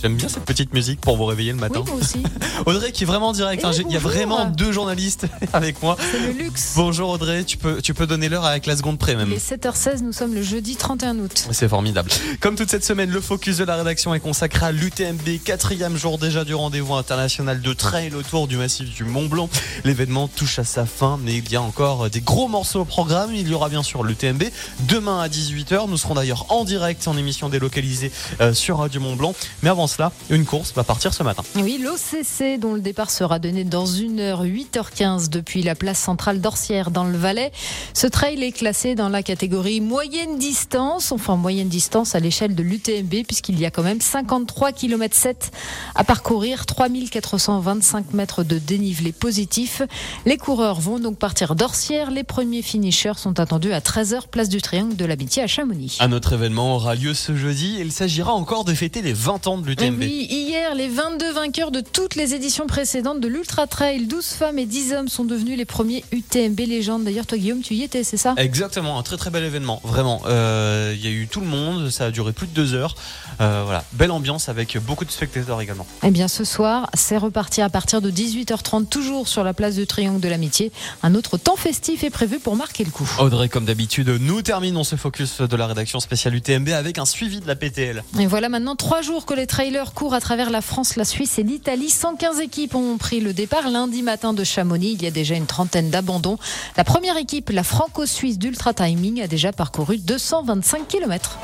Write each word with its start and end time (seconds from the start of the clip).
J'aime 0.00 0.14
bien 0.14 0.28
cette 0.28 0.44
petite 0.44 0.72
musique 0.74 1.00
pour 1.00 1.16
vous 1.16 1.24
réveiller 1.24 1.50
le 1.50 1.58
matin. 1.58 1.80
Oui, 1.84 1.90
moi 1.90 2.00
aussi. 2.00 2.22
Audrey 2.66 2.92
qui 2.92 3.02
est 3.02 3.06
vraiment 3.06 3.28
en 3.28 3.32
direct. 3.32 3.64
Hein. 3.64 3.72
Il 3.74 3.90
y 3.90 3.96
a 3.96 3.98
vraiment 3.98 4.44
deux 4.44 4.70
journalistes 4.70 5.26
avec 5.52 5.82
moi. 5.82 5.96
C'est 6.12 6.20
le 6.20 6.32
luxe. 6.32 6.74
Bonjour 6.76 7.10
Audrey, 7.10 7.42
tu 7.42 7.56
peux, 7.56 7.82
tu 7.82 7.94
peux 7.94 8.06
donner 8.06 8.28
l'heure 8.28 8.44
avec 8.44 8.66
la 8.66 8.76
seconde 8.76 8.98
près 8.98 9.16
même. 9.16 9.28
Il 9.28 9.34
est 9.34 9.56
7h16, 9.56 10.02
nous 10.02 10.12
sommes 10.12 10.34
le 10.34 10.42
jeudi 10.42 10.76
31 10.76 11.18
août. 11.18 11.48
C'est 11.50 11.68
formidable. 11.68 12.10
Comme 12.40 12.54
toute 12.54 12.70
cette 12.70 12.84
semaine, 12.84 13.10
le 13.10 13.20
focus 13.20 13.56
de 13.56 13.64
la 13.64 13.74
rédaction 13.74 14.14
est 14.14 14.20
consacré 14.20 14.66
à 14.66 14.72
l'UTMB, 14.72 15.42
quatrième 15.44 15.96
jour 15.96 16.18
déjà 16.18 16.44
du 16.44 16.54
rendez-vous 16.54 16.94
international 16.94 17.60
de 17.60 17.72
trail 17.72 18.14
autour 18.14 18.46
du 18.46 18.56
massif 18.56 18.94
du 18.94 19.02
Mont 19.02 19.26
Blanc. 19.26 19.50
L'événement 19.82 20.28
touche 20.28 20.60
à 20.60 20.64
sa 20.64 20.86
fin, 20.86 21.18
mais 21.20 21.38
il 21.38 21.50
y 21.50 21.56
a 21.56 21.62
encore 21.62 22.08
des 22.08 22.20
gros 22.20 22.46
morceaux 22.46 22.82
au 22.82 22.84
programme. 22.84 23.34
Il 23.34 23.48
y 23.48 23.54
aura 23.54 23.68
bien 23.68 23.82
sûr 23.82 24.04
l'UTMB 24.04 24.44
demain 24.88 25.20
à 25.20 25.28
18h. 25.28 25.88
Nous 25.88 25.96
serons 25.96 26.14
d'ailleurs 26.14 26.46
en 26.50 26.62
direct 26.64 27.08
en 27.08 27.16
émission 27.16 27.48
délocalisée 27.48 28.12
euh, 28.40 28.54
sur 28.54 28.78
Radio 28.78 29.00
Mont 29.00 29.16
Blanc. 29.16 29.34
Mais 29.64 29.70
avant 29.70 29.87
cela, 29.88 30.12
une 30.30 30.44
course 30.44 30.72
va 30.74 30.84
partir 30.84 31.12
ce 31.12 31.22
matin. 31.22 31.42
Oui, 31.56 31.82
l'OCC 31.82 32.60
dont 32.60 32.74
le 32.74 32.80
départ 32.80 33.10
sera 33.10 33.38
donné 33.38 33.64
dans 33.64 33.86
une 33.86 34.20
heure, 34.20 34.44
8h15 34.44 35.28
depuis 35.28 35.62
la 35.62 35.74
place 35.74 35.98
centrale 35.98 36.40
d'Orsières 36.40 36.90
dans 36.90 37.04
le 37.04 37.16
Valais. 37.16 37.52
Ce 37.94 38.06
trail 38.06 38.42
est 38.42 38.52
classé 38.52 38.94
dans 38.94 39.08
la 39.08 39.22
catégorie 39.22 39.80
moyenne 39.80 40.38
distance, 40.38 41.12
enfin 41.12 41.36
moyenne 41.36 41.68
distance 41.68 42.14
à 42.14 42.20
l'échelle 42.20 42.54
de 42.54 42.62
l'UTMB 42.62 43.24
puisqu'il 43.26 43.58
y 43.58 43.66
a 43.66 43.70
quand 43.70 43.82
même 43.82 44.00
53 44.00 44.72
km 44.72 45.16
7 45.16 45.50
à 45.94 46.04
parcourir, 46.04 46.66
3425 46.66 48.12
mètres 48.12 48.44
de 48.44 48.58
dénivelé 48.58 49.12
positif. 49.12 49.82
Les 50.26 50.36
coureurs 50.36 50.80
vont 50.80 50.98
donc 50.98 51.18
partir 51.18 51.54
d'Orsières. 51.54 52.10
Les 52.10 52.24
premiers 52.24 52.62
finishers 52.62 53.14
sont 53.16 53.40
attendus 53.40 53.72
à 53.72 53.80
13h 53.80 54.28
place 54.28 54.48
du 54.48 54.60
Triangle 54.60 54.96
de 54.96 55.04
l'Amitié 55.04 55.42
à 55.42 55.46
Chamonix. 55.46 55.98
Un 56.00 56.12
autre 56.12 56.32
événement 56.32 56.76
aura 56.76 56.94
lieu 56.94 57.14
ce 57.14 57.34
jeudi. 57.36 57.76
Il 57.80 57.92
s'agira 57.92 58.32
encore 58.32 58.64
de 58.64 58.74
fêter 58.74 59.02
les 59.02 59.12
20 59.12 59.46
ans 59.46 59.58
de 59.58 59.66
l'UTMB. 59.66 59.77
Oui, 59.80 60.26
hier, 60.28 60.74
les 60.74 60.88
22 60.88 61.32
vainqueurs 61.32 61.70
de 61.70 61.80
toutes 61.80 62.16
les 62.16 62.34
éditions 62.34 62.66
précédentes 62.66 63.20
de 63.20 63.28
l'Ultra 63.28 63.66
Trail, 63.66 64.06
12 64.06 64.24
femmes 64.26 64.58
et 64.58 64.66
10 64.66 64.92
hommes 64.92 65.08
sont 65.08 65.24
devenus 65.24 65.56
les 65.56 65.64
premiers 65.64 66.04
UTMB 66.12 66.58
légendes. 66.60 67.04
D'ailleurs, 67.04 67.26
toi, 67.26 67.38
Guillaume, 67.38 67.60
tu 67.60 67.74
y 67.74 67.82
étais, 67.82 68.02
c'est 68.02 68.16
ça? 68.16 68.34
Exactement, 68.36 68.98
un 68.98 69.02
très 69.02 69.16
très 69.16 69.30
bel 69.30 69.44
événement, 69.44 69.80
vraiment. 69.84 70.22
Euh, 70.26 70.94
Il 70.96 71.04
y 71.04 71.06
a 71.06 71.10
eu 71.10 71.28
tout 71.28 71.40
le 71.40 71.46
monde, 71.46 71.90
ça 71.90 72.06
a 72.06 72.10
duré 72.10 72.32
plus 72.32 72.46
de 72.46 72.52
deux 72.52 72.74
heures. 72.74 72.94
Euh, 73.40 73.62
voilà, 73.64 73.84
belle 73.92 74.10
ambiance 74.10 74.48
avec 74.48 74.76
beaucoup 74.78 75.04
de 75.04 75.10
spectateurs 75.10 75.60
également. 75.60 75.86
Eh 76.02 76.10
bien, 76.10 76.28
ce 76.28 76.44
soir, 76.44 76.90
c'est 76.94 77.16
reparti 77.18 77.60
à 77.60 77.68
partir 77.68 78.00
de 78.00 78.10
18h30, 78.10 78.88
toujours 78.88 79.28
sur 79.28 79.44
la 79.44 79.54
place 79.54 79.76
du 79.76 79.86
Triangle 79.86 80.20
de 80.20 80.28
l'Amitié. 80.28 80.72
Un 81.02 81.14
autre 81.14 81.36
temps 81.38 81.56
festif 81.56 82.02
est 82.04 82.10
prévu 82.10 82.40
pour 82.40 82.56
marquer 82.56 82.84
le 82.84 82.90
coup. 82.90 83.08
Audrey, 83.20 83.48
comme 83.48 83.64
d'habitude, 83.64 84.08
nous 84.20 84.42
terminons 84.42 84.82
ce 84.84 84.96
focus 84.96 85.40
de 85.40 85.56
la 85.56 85.66
rédaction 85.66 86.00
spéciale 86.00 86.34
UTMB 86.34 86.70
avec 86.70 86.98
un 86.98 87.04
suivi 87.06 87.40
de 87.40 87.46
la 87.46 87.54
PTL. 87.56 88.02
Et 88.18 88.26
voilà 88.26 88.48
maintenant 88.48 88.74
trois 88.76 89.02
jours 89.02 89.24
que 89.26 89.34
les 89.34 89.46
trailers 89.68 89.92
courent 89.92 90.14
à 90.14 90.20
travers 90.20 90.48
la 90.48 90.62
France, 90.62 90.96
la 90.96 91.04
Suisse 91.04 91.38
et 91.38 91.42
l'Italie. 91.42 91.90
115 91.90 92.40
équipes 92.40 92.74
ont 92.74 92.96
pris 92.96 93.20
le 93.20 93.34
départ 93.34 93.68
lundi 93.68 94.02
matin 94.02 94.32
de 94.32 94.42
Chamonix. 94.42 94.92
Il 94.92 95.02
y 95.02 95.06
a 95.06 95.10
déjà 95.10 95.34
une 95.34 95.44
trentaine 95.44 95.90
d'abandons. 95.90 96.38
La 96.78 96.84
première 96.84 97.18
équipe, 97.18 97.50
la 97.50 97.62
franco-suisse 97.62 98.38
d'Ultra 98.38 98.72
Timing, 98.72 99.20
a 99.20 99.26
déjà 99.26 99.52
parcouru 99.52 99.98
225 99.98 100.88
km. 100.88 101.38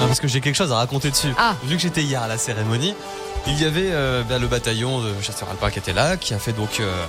Non, 0.00 0.06
parce 0.08 0.18
que 0.18 0.26
j'ai 0.26 0.40
quelque 0.40 0.56
chose 0.56 0.72
à 0.72 0.76
raconter 0.76 1.12
dessus. 1.12 1.32
Ah. 1.38 1.54
Vu 1.62 1.76
que 1.76 1.82
j'étais 1.82 2.02
hier 2.02 2.20
à 2.22 2.26
la 2.26 2.38
cérémonie, 2.38 2.94
il 3.46 3.60
y 3.60 3.64
avait 3.64 3.90
euh, 3.92 4.24
bah, 4.24 4.40
le 4.40 4.48
bataillon 4.48 5.00
de 5.00 5.12
chasseurs 5.22 5.48
alpins 5.48 5.70
qui 5.70 5.78
était 5.78 5.92
là, 5.92 6.16
qui 6.16 6.34
a 6.34 6.40
fait 6.40 6.52
donc 6.52 6.80
euh, 6.80 7.04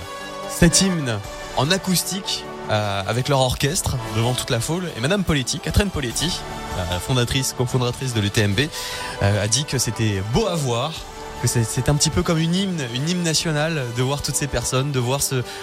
cet 0.48 0.80
hymne 0.80 1.18
en 1.56 1.72
acoustique 1.72 2.44
euh, 2.72 3.02
avec 3.06 3.28
leur 3.28 3.40
orchestre 3.40 3.96
devant 4.16 4.32
toute 4.34 4.50
la 4.50 4.60
foule. 4.60 4.90
Et 4.96 5.00
Madame 5.00 5.22
Poletti, 5.24 5.58
Catherine 5.60 5.90
Poletti, 5.90 6.40
la 6.90 6.98
fondatrice, 6.98 7.54
cofondatrice 7.56 8.14
de 8.14 8.20
l'UTMB, 8.20 8.60
euh, 9.22 9.44
a 9.44 9.48
dit 9.48 9.64
que 9.64 9.78
c'était 9.78 10.22
beau 10.32 10.46
à 10.46 10.54
voir. 10.56 10.92
que 11.42 11.48
c'est- 11.48 11.88
un 11.88 11.96
petit 11.96 12.10
peu 12.10 12.22
comme 12.22 12.38
une 12.38 12.54
hymne, 12.54 12.80
une 12.94 13.08
hymne 13.08 13.24
nationale 13.24 13.82
de 13.96 14.02
voir 14.04 14.22
toutes 14.22 14.36
ces 14.36 14.46
personnes, 14.46 14.92
de 14.92 15.00
voir 15.00 15.18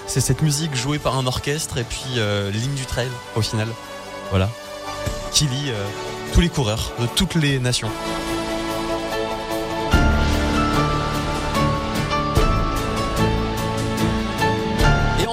cette 0.07 0.41
musique 0.41 0.75
jouée 0.75 0.99
par 0.99 1.17
un 1.17 1.25
orchestre 1.25 1.77
et 1.77 1.85
puis 1.85 2.03
euh, 2.17 2.51
l'hymne 2.51 2.75
du 2.75 2.85
trail 2.85 3.07
au 3.37 3.41
final. 3.41 3.69
Voilà. 4.29 4.49
Qui 5.31 5.45
lie 5.45 5.69
euh, 5.69 5.85
tous 6.33 6.41
les 6.41 6.49
coureurs 6.49 6.91
de 6.99 7.05
toutes 7.05 7.35
les 7.35 7.59
nations. 7.59 7.89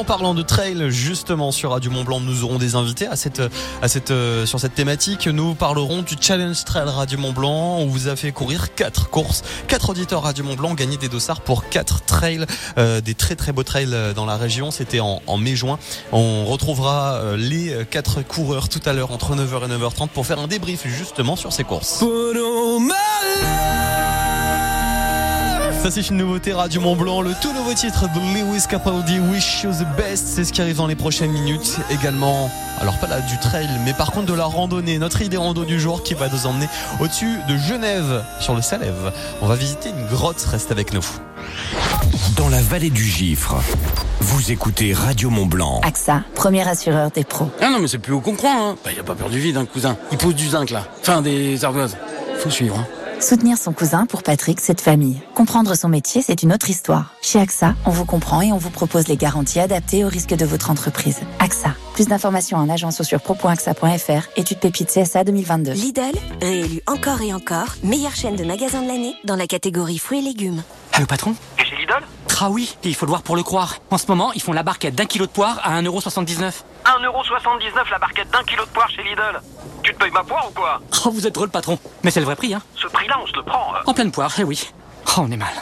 Parlant 0.07 0.35
de 0.35 0.43
trail, 0.43 0.91
justement 0.91 1.51
sur 1.51 1.73
Radio 1.73 1.91
Mont 1.91 2.05
Blanc, 2.05 2.21
nous 2.21 2.45
aurons 2.45 2.59
des 2.59 2.77
invités 2.77 3.09
à 3.09 3.17
cette, 3.17 3.43
à 3.83 3.89
cette, 3.89 4.13
euh, 4.13 4.47
sur 4.47 4.61
cette 4.61 4.75
thématique. 4.75 5.27
Nous 5.27 5.55
parlerons 5.55 6.03
du 6.03 6.15
Challenge 6.21 6.65
Trail 6.65 6.89
Radio 6.89 7.19
Mont 7.19 7.33
Blanc. 7.33 7.79
On 7.79 7.87
vous 7.87 8.07
a 8.07 8.15
fait 8.15 8.31
courir 8.31 8.75
quatre 8.75 9.11
courses, 9.11 9.43
quatre 9.67 9.91
auditeurs 9.91 10.23
Radio 10.23 10.45
Mont 10.45 10.55
Blanc 10.55 10.75
gagné 10.75 10.97
des 10.97 11.09
dossards 11.09 11.41
pour 11.41 11.69
quatre 11.69 12.05
trails, 12.05 12.47
euh, 12.79 13.01
des 13.01 13.15
très 13.15 13.35
très 13.35 13.51
beaux 13.51 13.65
trails 13.65 13.93
euh, 13.93 14.15
dans 14.15 14.27
la 14.27 14.37
région. 14.37 14.71
C'était 14.71 15.01
en, 15.01 15.21
en 15.27 15.39
mai-juin. 15.39 15.79
On 16.13 16.45
retrouvera 16.47 17.15
euh, 17.15 17.37
les 17.37 17.85
quatre 17.91 18.23
coureurs 18.23 18.69
tout 18.69 18.81
à 18.87 18.93
l'heure 18.93 19.11
entre 19.11 19.35
9h 19.35 19.65
et 19.65 19.77
9h30 19.77 20.09
pour 20.09 20.25
faire 20.25 20.39
un 20.39 20.47
débrief 20.47 20.87
justement 20.87 21.35
sur 21.35 21.53
ces 21.53 21.65
courses. 21.65 22.01
Ça 25.87 25.93
c'est 25.93 26.11
une 26.11 26.17
nouveauté 26.17 26.53
Radio 26.53 26.81
Mont 26.81 26.97
Blanc, 26.97 27.21
le 27.21 27.31
tout 27.41 27.53
nouveau 27.53 27.73
titre 27.73 28.07
de 28.13 28.19
Lewis 28.19 28.65
Capaldi, 28.69 29.21
Wish 29.21 29.63
You 29.63 29.71
the 29.71 29.87
Best, 29.97 30.27
c'est 30.27 30.43
ce 30.43 30.53
qui 30.53 30.61
arrive 30.61 30.79
dans 30.79 30.89
les 30.89 30.97
prochaines 30.97 31.31
minutes. 31.31 31.77
Également, 31.93 32.51
alors 32.81 32.99
pas 32.99 33.07
là 33.07 33.21
du 33.21 33.39
trail, 33.39 33.69
mais 33.85 33.93
par 33.93 34.11
contre 34.11 34.27
de 34.27 34.35
la 34.35 34.47
randonnée, 34.47 34.99
notre 34.99 35.23
idée 35.23 35.37
rando 35.37 35.65
du 35.65 35.79
jour 35.79 36.03
qui 36.03 36.15
va 36.15 36.29
nous 36.29 36.45
emmener 36.49 36.67
au-dessus 36.99 37.39
de 37.49 37.57
Genève, 37.57 38.25
sur 38.41 38.57
le 38.57 38.63
Salève. 38.63 39.13
On 39.43 39.47
va 39.47 39.55
visiter 39.55 39.91
une 39.91 40.07
grotte, 40.07 40.41
reste 40.51 40.73
avec 40.73 40.93
nous. 40.93 41.07
Dans 42.37 42.49
la 42.49 42.63
vallée 42.63 42.91
du 42.91 43.05
Gifre, 43.05 43.55
vous 44.19 44.51
écoutez 44.51 44.93
Radio 44.93 45.31
Mont 45.31 45.47
Blanc. 45.47 45.81
AXA, 45.85 46.25
premier 46.35 46.67
assureur 46.67 47.13
des 47.13 47.23
pros. 47.23 47.49
Ah 47.61 47.71
non, 47.71 47.79
mais 47.79 47.87
c'est 47.87 47.99
plus 47.99 48.13
haut 48.13 48.21
qu'on 48.21 48.35
croit, 48.35 48.51
hein. 48.51 48.77
Bah, 48.85 48.91
y 48.91 48.99
a 48.99 49.05
pas 49.05 49.15
peur 49.15 49.31
du 49.31 49.39
vide, 49.39 49.57
hein, 49.57 49.67
cousin. 49.73 49.97
Il 50.11 50.19
pose 50.19 50.35
du 50.35 50.49
zinc, 50.49 50.71
là. 50.71 50.83
Enfin, 51.01 51.23
des 51.23 51.65
ardoises. 51.65 51.97
Faut 52.41 52.51
suivre, 52.51 52.77
hein. 52.77 53.06
Soutenir 53.21 53.57
son 53.57 53.73
cousin, 53.73 54.05
pour 54.05 54.23
Patrick, 54.23 54.61
c'est 54.61 54.75
de 54.75 54.81
famille. 54.81 55.21
Comprendre 55.35 55.75
son 55.75 55.89
métier, 55.89 56.21
c'est 56.21 56.43
une 56.43 56.53
autre 56.53 56.69
histoire. 56.69 57.15
Chez 57.23 57.41
AXA, 57.41 57.75
on 57.87 57.91
vous 57.91 58.05
comprend 58.05 58.43
et 58.43 58.53
on 58.53 58.59
vous 58.59 58.71
propose 58.71 59.09
les 59.09 59.17
garanties 59.17 59.59
adaptées 59.59 60.05
aux 60.05 60.09
risques 60.09 60.35
de 60.35 60.45
votre 60.45 60.71
entreprise. 60.71 61.21
AXA. 61.39 61.71
Plus 61.95 62.09
d'informations 62.09 62.59
en 62.59 62.69
agence 62.69 63.01
ou 63.01 63.05
sur 63.05 63.21
pro.axa.fr. 63.21 64.29
Étude 64.37 64.61
pépite 64.61 64.89
CSA 64.93 65.25
2022. 65.25 65.73
Lidl, 65.73 66.03
réélu 66.43 66.83
encore 66.87 67.23
et 67.23 67.33
encore, 67.33 67.69
meilleure 67.83 68.15
chaîne 68.15 68.37
de 68.37 68.45
magasins 68.45 68.83
de 68.83 68.89
l'année 68.89 69.15
dans 69.25 69.37
la 69.37 69.47
catégorie 69.47 69.99
fruits 69.99 70.19
et 70.19 70.23
légumes. 70.23 70.63
Allô 70.93 71.07
patron? 71.07 71.35
Et 71.59 71.65
chez 71.65 71.77
Lidl? 71.77 72.05
Ah 72.39 72.51
oui, 72.51 72.77
il 72.85 72.95
faut 72.95 73.07
le 73.07 73.11
voir 73.11 73.23
pour 73.23 73.35
le 73.35 73.43
croire. 73.43 73.77
En 73.91 73.97
ce 73.97 74.07
moment, 74.09 74.31
ils 74.35 74.43
font 74.43 74.53
la 74.53 74.63
barquette 74.63 74.95
d'un 74.95 75.07
kilo 75.07 75.25
de 75.25 75.31
poire 75.31 75.59
à 75.65 75.81
1,79€. 75.81 76.37
1,79€ 76.85 77.91
la 77.91 77.99
barquette 77.99 78.31
d'un 78.31 78.43
kilo 78.45 78.63
de 78.67 78.71
poire 78.71 78.91
chez 78.91 79.03
Lidl. 79.03 79.41
Tu 79.87 79.95
te 79.95 79.99
payes 80.01 80.11
ma 80.11 80.25
poire 80.25 80.49
ou 80.49 80.53
quoi 80.53 80.81
Oh, 81.05 81.11
vous 81.11 81.29
êtes 81.29 81.35
drôle 81.35 81.49
patron. 81.49 81.79
Mais 82.03 82.11
c'est 82.11 82.19
le 82.19 82.27
vrai 82.27 82.35
prix, 82.35 82.53
hein 82.53 82.61
Ce 82.75 82.89
prix-là, 82.89 83.19
on 83.23 83.27
se 83.29 83.35
le 83.35 83.43
prend. 83.45 83.73
euh. 83.77 83.79
En 83.87 83.95
pleine 83.95 84.11
poire, 84.11 84.35
eh 84.41 84.43
oui. 84.43 84.69
Oh, 85.17 85.21
on 85.21 85.31
est 85.31 85.37
mal. 85.37 85.55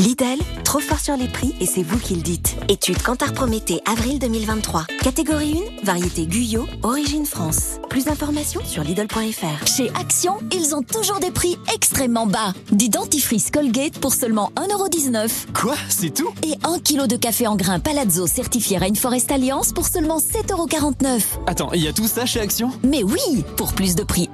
Lidl, 0.00 0.38
trop 0.64 0.78
fort 0.78 0.98
sur 0.98 1.14
les 1.14 1.28
prix 1.28 1.54
et 1.60 1.66
c'est 1.66 1.82
vous 1.82 1.98
qui 1.98 2.14
le 2.14 2.22
dites. 2.22 2.56
Étude 2.70 3.02
Cantar 3.02 3.34
Prométhée, 3.34 3.82
avril 3.84 4.18
2023. 4.18 4.86
Catégorie 5.02 5.60
1, 5.82 5.84
variété 5.84 6.24
Guyot, 6.24 6.66
origine 6.82 7.26
France. 7.26 7.78
Plus 7.90 8.06
d'informations 8.06 8.62
sur 8.64 8.82
Lidl.fr. 8.82 9.66
Chez 9.66 9.90
Action, 9.90 10.38
ils 10.54 10.74
ont 10.74 10.80
toujours 10.80 11.20
des 11.20 11.30
prix 11.30 11.58
extrêmement 11.74 12.26
bas. 12.26 12.54
Du 12.72 12.88
dentifrice 12.88 13.50
Colgate 13.50 13.98
pour 13.98 14.14
seulement 14.14 14.50
1,19€. 14.56 15.52
Quoi? 15.52 15.74
C'est 15.90 16.14
tout? 16.14 16.30
Et 16.44 16.54
1 16.64 16.78
kg 16.78 17.06
de 17.06 17.16
café 17.16 17.46
en 17.46 17.56
grains 17.56 17.78
Palazzo 17.80 18.26
certifié 18.26 18.78
Rainforest 18.78 19.30
Alliance 19.30 19.74
pour 19.74 19.86
seulement 19.86 20.16
7,49€. 20.18 21.20
Attends, 21.46 21.72
il 21.74 21.82
y 21.82 21.88
a 21.88 21.92
tout 21.92 22.08
ça 22.08 22.24
chez 22.24 22.40
Action? 22.40 22.70
Mais 22.82 23.02
oui 23.02 23.44
Pour 23.58 23.74
plus 23.74 23.96
de 23.96 24.04
prix 24.04 24.29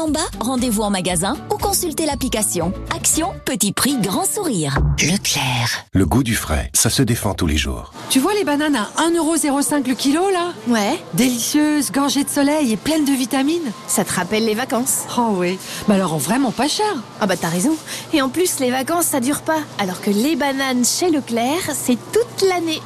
extrêmement 0.00 0.08
bas, 0.08 0.44
rendez-vous 0.44 0.82
en 0.82 0.90
magasin 0.90 1.36
ou 1.52 1.56
consultez 1.58 2.06
l'application. 2.06 2.72
Action, 2.94 3.32
petit 3.44 3.72
prix, 3.72 3.98
grand 3.98 4.24
sourire. 4.24 4.78
Leclerc. 4.98 5.84
Le 5.92 6.06
goût 6.06 6.22
du 6.22 6.34
frais, 6.34 6.70
ça 6.74 6.90
se 6.90 7.02
défend 7.02 7.34
tous 7.34 7.46
les 7.46 7.56
jours. 7.56 7.92
Tu 8.08 8.18
vois 8.18 8.34
les 8.34 8.44
bananes 8.44 8.76
à 8.76 8.88
1,05€ 9.02 9.86
le 9.88 9.94
kilo 9.94 10.22
là? 10.30 10.52
Ouais, 10.68 10.98
Délicieuses, 11.14 11.90
gorgées 11.92 12.24
de 12.24 12.28
soleil 12.30 12.72
et 12.72 12.76
pleines 12.76 13.04
de 13.04 13.12
vitamines. 13.12 13.72
ça 13.86 14.04
te 14.04 14.12
rappelle 14.12 14.44
les 14.46 14.54
vacances? 14.54 15.04
Oh 15.18 15.32
oui, 15.34 15.58
mais 15.88 15.96
alors 15.96 16.18
vraiment 16.18 16.50
pas 16.52 16.68
cher. 16.68 16.86
Ah 17.20 17.26
bah 17.26 17.36
t'as 17.36 17.48
raison. 17.48 17.76
Et 18.12 18.22
en 18.22 18.28
plus, 18.28 18.58
les 18.60 18.70
vacances, 18.70 19.06
ça 19.06 19.20
dure 19.20 19.42
pas. 19.42 19.60
Alors 19.78 20.00
que 20.00 20.10
les 20.10 20.36
bananes 20.36 20.84
chez 20.84 21.10
Leclerc, 21.10 21.70
c'est 21.74 21.98
toute 22.12 22.48
l'année. 22.48 22.80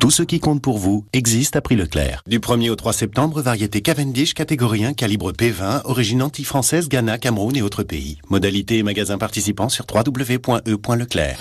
Tout 0.00 0.10
ce 0.10 0.22
qui 0.22 0.40
compte 0.40 0.62
pour 0.62 0.78
vous 0.78 1.04
existe 1.12 1.56
à 1.56 1.60
prix 1.60 1.76
Leclerc. 1.76 2.22
Du 2.26 2.38
1er 2.40 2.70
au 2.70 2.74
3 2.74 2.94
septembre, 2.94 3.42
variété 3.42 3.82
Cavendish, 3.82 4.32
catégorie 4.32 4.86
1, 4.86 4.94
calibre 4.94 5.32
P20, 5.32 5.82
origine 5.84 6.22
anti-française, 6.22 6.88
Ghana, 6.88 7.18
Cameroun 7.18 7.54
et 7.54 7.60
autres 7.60 7.82
pays. 7.82 8.16
Modalité 8.30 8.78
et 8.78 8.82
magasins 8.82 9.18
participants 9.18 9.68
sur 9.68 9.84
www.e.leclerc. 9.94 11.38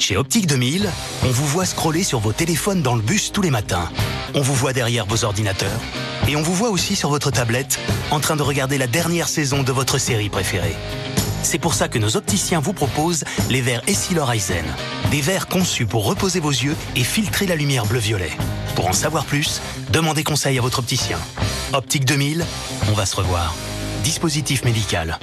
Chez 0.00 0.16
Optique 0.16 0.48
2000, 0.48 0.90
on 1.22 1.30
vous 1.30 1.46
voit 1.46 1.64
scroller 1.64 2.02
sur 2.02 2.18
vos 2.18 2.32
téléphones 2.32 2.82
dans 2.82 2.96
le 2.96 3.02
bus 3.02 3.30
tous 3.30 3.42
les 3.42 3.50
matins. 3.50 3.88
On 4.34 4.40
vous 4.40 4.54
voit 4.54 4.72
derrière 4.72 5.06
vos 5.06 5.24
ordinateurs. 5.24 5.80
Et 6.28 6.34
on 6.34 6.42
vous 6.42 6.54
voit 6.54 6.70
aussi 6.70 6.96
sur 6.96 7.08
votre 7.10 7.30
tablette 7.30 7.78
en 8.10 8.18
train 8.18 8.34
de 8.34 8.42
regarder 8.42 8.78
la 8.78 8.88
dernière 8.88 9.28
saison 9.28 9.62
de 9.62 9.70
votre 9.70 9.98
série 9.98 10.28
préférée. 10.28 10.74
C'est 11.44 11.58
pour 11.58 11.74
ça 11.74 11.88
que 11.88 11.98
nos 11.98 12.16
opticiens 12.16 12.58
vous 12.58 12.72
proposent 12.72 13.22
les 13.50 13.60
verres 13.60 13.82
Essilor 13.86 14.32
Eisen. 14.32 14.64
Des 15.10 15.20
verres 15.20 15.46
conçus 15.46 15.84
pour 15.84 16.06
reposer 16.06 16.40
vos 16.40 16.50
yeux 16.50 16.74
et 16.96 17.04
filtrer 17.04 17.46
la 17.46 17.54
lumière 17.54 17.84
bleu-violet. 17.84 18.30
Pour 18.74 18.88
en 18.88 18.94
savoir 18.94 19.26
plus, 19.26 19.60
demandez 19.92 20.24
conseil 20.24 20.58
à 20.58 20.62
votre 20.62 20.78
opticien. 20.78 21.18
Optique 21.74 22.06
2000, 22.06 22.44
on 22.88 22.92
va 22.94 23.04
se 23.04 23.14
revoir. 23.14 23.54
Dispositif 24.02 24.64
médical. 24.64 25.18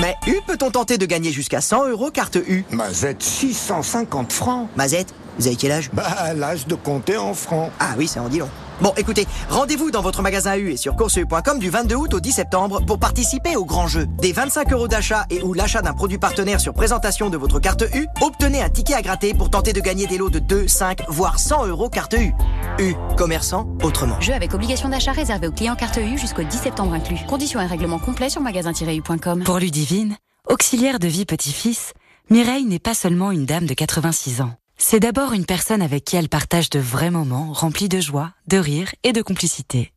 Mais 0.00 0.14
U 0.26 0.40
peut-on 0.46 0.70
tenter 0.70 0.96
de 0.96 1.06
gagner 1.06 1.30
jusqu'à 1.30 1.60
100 1.60 1.88
euros 1.90 2.10
carte 2.10 2.36
U? 2.48 2.64
Mazette 2.70 3.22
650 3.22 4.32
francs. 4.32 4.68
Mazette, 4.74 5.14
vous 5.38 5.46
avez 5.46 5.56
quel 5.56 5.72
âge? 5.72 5.90
Bah, 5.92 6.32
l'âge 6.34 6.66
de 6.66 6.74
compter 6.74 7.18
en 7.18 7.34
francs. 7.34 7.70
Ah 7.78 7.94
oui, 7.98 8.08
ça 8.08 8.22
en 8.22 8.28
dit 8.28 8.38
long. 8.38 8.48
Bon, 8.80 8.92
écoutez, 8.98 9.26
rendez-vous 9.48 9.90
dans 9.90 10.02
votre 10.02 10.20
magasin 10.20 10.56
U 10.56 10.70
et 10.70 10.76
sur 10.76 10.96
courseu.com 10.96 11.58
du 11.58 11.70
22 11.70 11.94
août 11.94 12.14
au 12.14 12.20
10 12.20 12.32
septembre 12.32 12.84
pour 12.84 12.98
participer 12.98 13.56
au 13.56 13.64
grand 13.64 13.86
jeu. 13.86 14.06
Des 14.20 14.32
25 14.32 14.70
euros 14.72 14.86
d'achat 14.86 15.24
et 15.30 15.42
ou 15.42 15.54
l'achat 15.54 15.80
d'un 15.80 15.94
produit 15.94 16.18
partenaire 16.18 16.60
sur 16.60 16.74
présentation 16.74 17.30
de 17.30 17.38
votre 17.38 17.58
carte 17.58 17.84
U, 17.94 18.06
obtenez 18.20 18.62
un 18.62 18.68
ticket 18.68 18.94
à 18.94 19.00
gratter 19.00 19.32
pour 19.32 19.48
tenter 19.48 19.72
de 19.72 19.80
gagner 19.80 20.06
des 20.06 20.18
lots 20.18 20.28
de 20.28 20.38
2, 20.38 20.68
5, 20.68 21.04
voire 21.08 21.38
100 21.38 21.68
euros 21.68 21.88
carte 21.88 22.14
U. 22.14 22.34
U, 22.78 22.94
commerçant 23.16 23.66
autrement. 23.82 24.20
Jeu 24.20 24.34
avec 24.34 24.52
obligation 24.52 24.90
d'achat 24.90 25.12
réservé 25.12 25.48
aux 25.48 25.52
clients 25.52 25.76
carte 25.76 25.96
U 25.96 26.18
jusqu'au 26.18 26.42
10 26.42 26.56
septembre 26.58 26.92
inclus. 26.92 27.20
Conditions 27.26 27.60
et 27.60 27.66
règlements 27.66 27.98
complets 27.98 28.30
sur 28.30 28.42
magasin-u.com. 28.42 29.44
Pour 29.44 29.58
Ludivine, 29.58 30.16
auxiliaire 30.50 30.98
de 30.98 31.08
vie 31.08 31.24
petit-fils, 31.24 31.94
Mireille 32.28 32.64
n'est 32.64 32.78
pas 32.78 32.94
seulement 32.94 33.30
une 33.30 33.46
dame 33.46 33.66
de 33.66 33.74
86 33.74 34.42
ans. 34.42 34.52
C'est 34.78 35.00
d'abord 35.00 35.32
une 35.32 35.46
personne 35.46 35.80
avec 35.80 36.04
qui 36.04 36.16
elle 36.16 36.28
partage 36.28 36.68
de 36.68 36.78
vrais 36.78 37.10
moments 37.10 37.52
remplis 37.52 37.88
de 37.88 38.00
joie, 38.00 38.32
de 38.46 38.58
rire 38.58 38.94
et 39.04 39.12
de 39.12 39.22
complicité. 39.22 39.92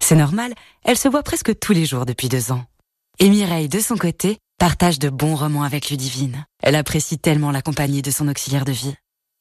C'est 0.00 0.16
normal, 0.16 0.54
elle 0.84 0.96
se 0.96 1.08
voit 1.08 1.24
presque 1.24 1.58
tous 1.58 1.72
les 1.72 1.86
jours 1.86 2.06
depuis 2.06 2.28
deux 2.28 2.52
ans. 2.52 2.64
Et 3.18 3.28
Mireille, 3.28 3.68
de 3.68 3.80
son 3.80 3.96
côté, 3.96 4.38
partage 4.58 4.98
de 4.98 5.10
bons 5.10 5.34
romans 5.34 5.64
avec 5.64 5.90
Ludivine. 5.90 6.46
Elle 6.62 6.76
apprécie 6.76 7.18
tellement 7.18 7.50
la 7.50 7.62
compagnie 7.62 8.02
de 8.02 8.10
son 8.10 8.28
auxiliaire 8.28 8.64
de 8.64 8.72
vie. 8.72 8.94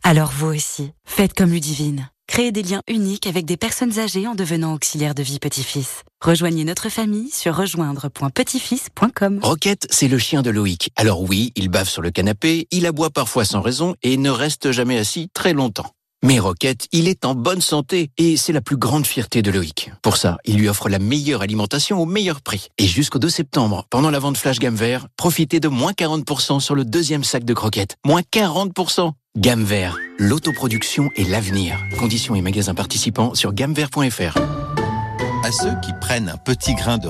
Alors 0.03 0.31
vous 0.31 0.47
aussi, 0.47 0.93
faites 1.05 1.35
comme 1.35 1.51
Ludivine. 1.51 2.09
Créez 2.31 2.53
des 2.53 2.63
liens 2.63 2.81
uniques 2.87 3.27
avec 3.27 3.43
des 3.43 3.57
personnes 3.57 3.99
âgées 3.99 4.25
en 4.25 4.35
devenant 4.35 4.73
auxiliaire 4.73 5.13
de 5.13 5.21
vie 5.21 5.37
petit-fils. 5.37 6.03
Rejoignez 6.21 6.63
notre 6.63 6.87
famille 6.87 7.29
sur 7.29 7.53
rejoindre.petitfils.com. 7.53 9.39
Roquette, 9.43 9.85
c'est 9.89 10.07
le 10.07 10.17
chien 10.17 10.41
de 10.41 10.49
Loïc. 10.49 10.91
Alors 10.95 11.23
oui, 11.23 11.51
il 11.57 11.67
bave 11.67 11.89
sur 11.89 12.01
le 12.01 12.09
canapé, 12.09 12.69
il 12.71 12.85
aboie 12.85 13.09
parfois 13.09 13.43
sans 13.43 13.59
raison 13.59 13.95
et 14.01 14.15
ne 14.15 14.29
reste 14.29 14.71
jamais 14.71 14.97
assis 14.97 15.27
très 15.33 15.51
longtemps. 15.51 15.91
Mais 16.23 16.39
Roquette, 16.39 16.87
il 16.93 17.09
est 17.09 17.25
en 17.25 17.35
bonne 17.35 17.59
santé 17.59 18.11
et 18.17 18.37
c'est 18.37 18.53
la 18.53 18.61
plus 18.61 18.77
grande 18.77 19.05
fierté 19.05 19.41
de 19.41 19.51
Loïc. 19.51 19.91
Pour 20.01 20.15
ça, 20.15 20.37
il 20.45 20.55
lui 20.55 20.69
offre 20.69 20.87
la 20.87 20.99
meilleure 20.99 21.41
alimentation 21.41 21.99
au 21.99 22.05
meilleur 22.05 22.41
prix. 22.41 22.69
Et 22.77 22.87
jusqu'au 22.87 23.19
2 23.19 23.27
septembre, 23.27 23.87
pendant 23.89 24.09
la 24.09 24.19
vente 24.19 24.37
Flash 24.37 24.59
Gamme 24.59 24.75
Vert, 24.75 25.07
profitez 25.17 25.59
de 25.59 25.67
moins 25.67 25.91
40% 25.91 26.61
sur 26.61 26.75
le 26.75 26.85
deuxième 26.85 27.25
sac 27.25 27.43
de 27.43 27.53
croquettes. 27.53 27.97
Moins 28.05 28.21
40% 28.21 29.11
Gamme 29.37 29.63
Vert, 29.63 29.97
l'autoproduction 30.19 31.09
et 31.15 31.23
l'avenir. 31.23 31.77
Conditions 31.97 32.35
et 32.35 32.41
magasins 32.41 32.73
participants 32.73 33.33
sur 33.33 33.53
gammevert.fr. 33.53 34.37
À 34.37 35.51
ceux 35.53 35.71
qui 35.81 35.93
prennent 36.01 36.27
un 36.27 36.35
petit 36.35 36.75
grain 36.75 36.97
de 36.97 37.07